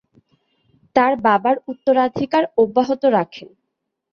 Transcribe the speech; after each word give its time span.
তার 0.95 1.13
বাবার 1.25 1.55
উত্তরাধিকার 1.67 2.43
অব্যাহত 2.57 3.03
রাখেন। 3.17 3.49